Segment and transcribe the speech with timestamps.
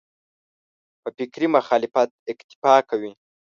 [1.01, 3.11] په فکري مخالفت اکتفا کوي.